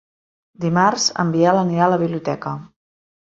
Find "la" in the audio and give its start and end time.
1.97-2.01